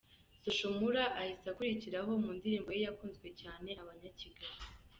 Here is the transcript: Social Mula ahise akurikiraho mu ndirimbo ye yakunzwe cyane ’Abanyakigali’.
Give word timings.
Social 0.43 0.71
Mula 0.79 1.03
ahise 1.19 1.45
akurikiraho 1.51 2.11
mu 2.21 2.29
ndirimbo 2.37 2.69
ye 2.75 2.83
yakunzwe 2.85 3.27
cyane 3.41 3.69
’Abanyakigali’. 3.81 4.57